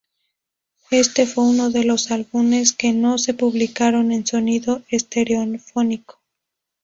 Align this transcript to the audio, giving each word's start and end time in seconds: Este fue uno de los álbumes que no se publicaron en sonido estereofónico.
Este 0.89 1.27
fue 1.27 1.43
uno 1.43 1.69
de 1.69 1.83
los 1.83 2.09
álbumes 2.09 2.73
que 2.73 2.91
no 2.91 3.19
se 3.19 3.35
publicaron 3.35 4.11
en 4.11 4.25
sonido 4.25 4.81
estereofónico. 4.89 6.19